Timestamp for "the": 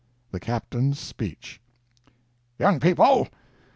0.31-0.39